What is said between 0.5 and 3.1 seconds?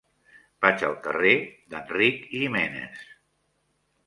Vaig al carrer d'Enric Giménez.